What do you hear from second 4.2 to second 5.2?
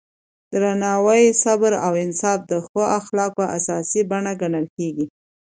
ګڼل کېږي.